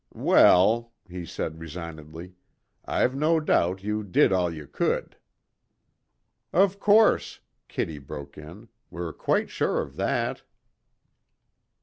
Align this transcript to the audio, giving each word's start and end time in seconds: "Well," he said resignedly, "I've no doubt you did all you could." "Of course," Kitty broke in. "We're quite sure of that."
"Well," 0.15 0.93
he 1.07 1.27
said 1.27 1.59
resignedly, 1.59 2.33
"I've 2.85 3.13
no 3.15 3.39
doubt 3.39 3.83
you 3.83 4.01
did 4.03 4.31
all 4.31 4.51
you 4.51 4.65
could." 4.65 5.15
"Of 6.51 6.79
course," 6.79 7.39
Kitty 7.67 7.99
broke 7.99 8.35
in. 8.35 8.69
"We're 8.89 9.13
quite 9.13 9.51
sure 9.51 9.79
of 9.79 9.97
that." 9.97 10.41